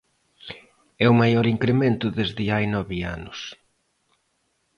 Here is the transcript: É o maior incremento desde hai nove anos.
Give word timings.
É 1.05 1.05
o 1.13 1.17
maior 1.21 1.45
incremento 1.55 2.05
desde 2.17 2.43
hai 2.53 2.65
nove 2.75 2.97
anos. 3.15 3.39